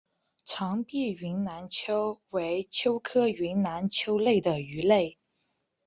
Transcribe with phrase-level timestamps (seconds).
[0.45, 5.19] 长臀云南鳅为鳅科云南鳅属的鱼类。